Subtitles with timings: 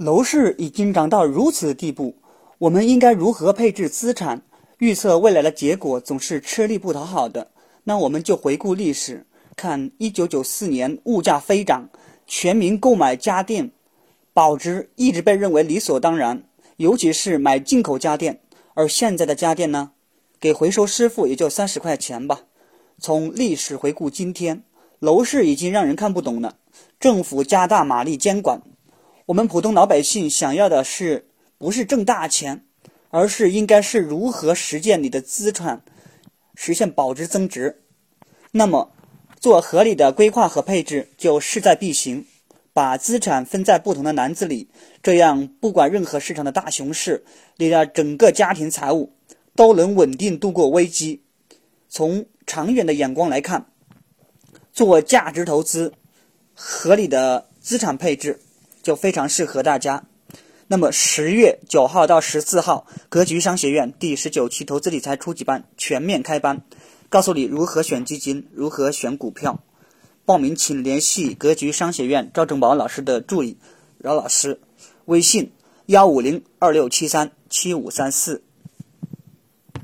[0.00, 2.14] 楼市已经涨到如此地步，
[2.56, 4.40] 我们应该如何配置资产？
[4.78, 7.48] 预测未来的结果总是吃力不讨好的。
[7.84, 9.26] 那我们就回顾历史，
[9.56, 11.86] 看一九九四年物价飞涨，
[12.26, 13.72] 全民购买家电，
[14.32, 16.44] 保值一直被认为理所当然，
[16.78, 18.40] 尤其是买进口家电。
[18.72, 19.90] 而现在的家电呢，
[20.40, 22.44] 给回收师傅也就三十块钱吧。
[22.98, 24.62] 从历史回顾今天，
[24.98, 26.56] 楼市已经让人看不懂了。
[26.98, 28.62] 政府加大马力监管。
[29.30, 32.64] 我们普通老百姓想要的是不是挣大钱，
[33.10, 35.84] 而是应该是如何实践你的资产，
[36.56, 37.80] 实现保值增值。
[38.50, 38.92] 那么，
[39.38, 42.26] 做合理的规划和配置就势在必行。
[42.72, 44.68] 把资产分在不同的篮子里，
[45.00, 47.24] 这样不管任何市场的大熊市，
[47.56, 49.12] 你的整个家庭财务
[49.54, 51.22] 都能稳定度过危机。
[51.88, 53.66] 从长远的眼光来看，
[54.72, 55.92] 做价值投资，
[56.52, 58.40] 合理的资产配置。
[58.82, 60.04] 就非常适合大家。
[60.68, 66.62] 那么十月九号到十四号，格局商学院第十九期投资理财初级班全面开班，
[67.08, 69.62] 告诉你如何选基金，如何选股票。
[70.24, 73.58] 报名请联系格局商学院赵正宝老师的助理
[73.98, 74.60] 饶老师，
[75.06, 75.50] 微信
[75.86, 78.44] 幺五零二六七三七五三四。